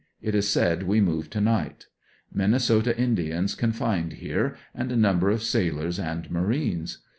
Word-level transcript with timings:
It 0.19 0.33
is 0.33 0.49
said 0.49 0.81
we 0.87 0.99
move 0.99 1.29
to 1.29 1.39
night. 1.39 1.85
Minnesota 2.33 2.97
Indians 2.99 3.53
confined 3.53 4.13
here, 4.13 4.57
and 4.73 4.91
a 4.91 4.95
number 4.97 5.29
of 5.29 5.43
sailors 5.43 5.99
and 5.99 6.31
marines. 6.31 7.03